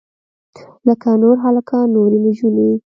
[0.87, 2.69] لکه نور هلکان نورې نجونې.